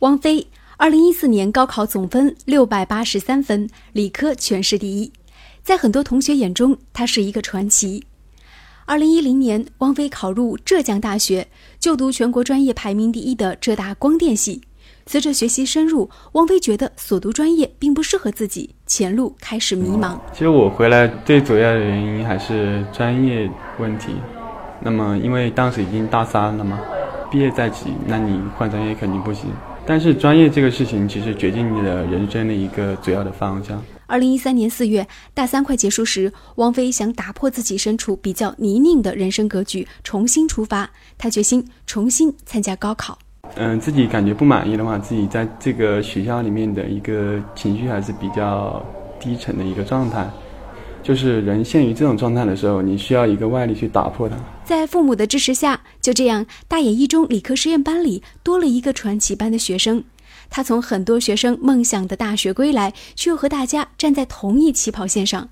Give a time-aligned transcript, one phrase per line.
[0.00, 0.46] 汪飞，
[0.76, 5.12] 二零一四年高考总分六百八十三分，理科全市第一，
[5.64, 8.04] 在很多同学眼中，他是一个传奇。
[8.84, 11.48] 二零一零年，汪飞考入浙江大学，
[11.80, 14.62] 就读全国专业排名第一的浙大光电系。
[15.04, 20.16] 随着学习深入，汪飞觉得所读专业并不适合自己，前路开始迷茫。
[20.32, 24.12] 其实我回来最主要的原因还是专业问题。
[24.80, 26.78] 那么，因为当时已经大三了嘛，
[27.32, 29.50] 毕业在即，那你换专业肯定不行。
[29.88, 33.82] 但是专业这个事情，其实决定你的人生的一个主要的方向。
[34.06, 40.90] 二零一三年四月，大三快结束时，王菲想打破自己身处比较泥泞的人生格局，重新出发。
[41.16, 43.18] 她决心重新参加高考。
[43.54, 48.84] 嗯，自己感觉不满意的话，自己在这个学校里面的一个情绪还是比较
[49.18, 50.28] 低沉的一个状态。
[51.08, 54.36] 就是人陷于这种状态的时候，你需要一个外力去打破它。
[54.62, 60.04] 在父母的支持下，就这样，大冶一中理科实验班里多了一个传奇般的学生。
[60.50, 65.48] 他从很多学生梦想的大学归来，却又和大家站在同一起跑线上。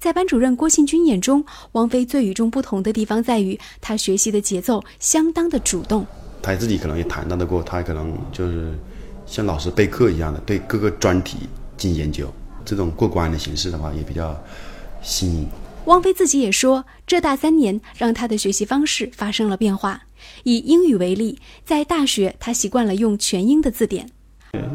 [0.00, 6.04] 在班主任郭庆军眼中，王菲最与众不同的地方在于，他学习的节奏相当的主动。
[6.42, 8.76] 他自己可能也谈到的过，他可能就是
[9.24, 12.28] 像老师备课一样的，对各个专题进行研究。
[12.64, 14.36] 这种过关的形式的话，也比较
[15.06, 15.46] 新颖。
[15.84, 20.02] 汪菲自己也说，浙大三年让他的学习方式发生了变化。
[20.42, 24.04] 以英语为例，在大学他习惯了用全英的字典。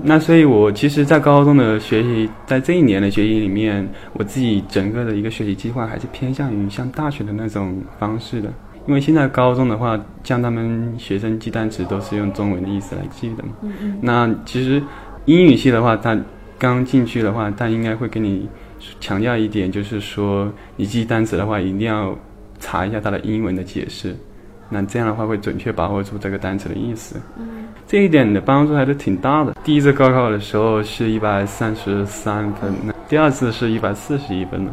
[0.04, 8.54] 那所以，我其实，在高中的学习，在这一年的学习里面，我自己整个的一个学习计划还是偏向于像大学的那种方式的。
[8.88, 13.50] 因为现在高中的话，像他们学生记单词都是用中文的意思来记的嘛。
[13.64, 14.00] 嗯嗯。
[14.02, 14.82] 那其实
[15.26, 16.18] 英语系的话，他
[16.62, 18.48] 刚进去的话，他应该会跟你。
[19.00, 22.18] 强调一点，就是说你记单词的话，一定要
[22.60, 24.16] 查一下它的英文的解释，
[24.70, 27.22] 那这样的话会准确把握住这个单词的意思。
[27.38, 29.56] 嗯，这一点的帮助还是挺大的。
[29.64, 34.72] 第一次高考的时候是一百三十三分，那第二次是一百四十一分呢。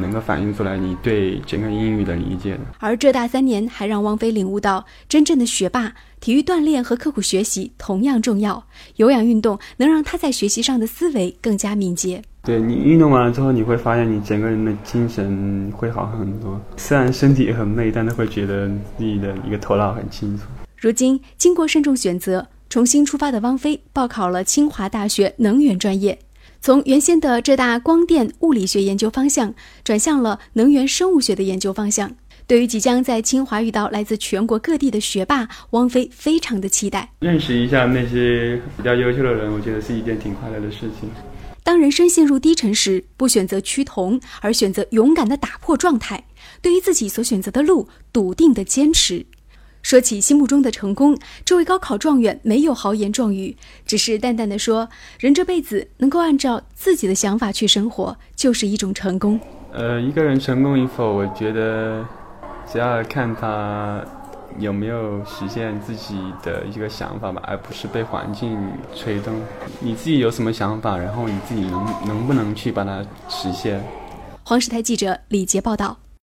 [0.00, 2.60] 能够反映出来你对整个英语的理解的。
[2.78, 8.64] 而浙大三年还让汪飞领悟到，真正的学霸，体育锻炼和刻苦学习同样重要。
[8.96, 12.22] 有氧运动能让他在学习上的思维更加敏捷。
[12.44, 16.60] 对你运动完了之后，你会发现你整个人的精神会好很多。
[16.76, 20.44] 虽然身体很累，但是会觉得自己的一个头脑很清楚。
[20.76, 26.18] 如今，经过慎重选择，重新出发的汪飞报考了清华大学能源专业。
[26.64, 29.52] 从原先的浙大光电物理学研究方向，
[29.82, 32.14] 转向了能源生物学的研究方向。
[32.46, 37.10] 对于即将在清华遇到来自全国各地的学霸，汪飞非常的期待。
[37.18, 41.10] 认识一下那些比较优秀的人，我觉得是一件挺快乐的事情。
[41.64, 46.24] 当人生陷入低沉时，不选择趋同，而选择勇敢的打破状态，
[46.60, 49.26] 对于自己所选择的路，笃定的坚持。
[49.82, 53.54] 说起心目中的成功，这位高考状元没有豪言壮语，
[53.84, 54.88] 只是淡淡的说
[55.18, 59.38] ：“人这辈子能够按照自己的想法去生活，就是一种成功。”
[59.72, 62.04] 呃，一个人成功与否，我觉得
[62.70, 64.04] 只要看他
[64.58, 68.56] 有没有实现自己的一个想法吧，而不是被环境
[68.94, 69.34] 推动。
[69.80, 73.82] 你自己有什么想法，然后你自己能能不能去把它实现？
[74.44, 75.98] 黄石台记者李杰报道。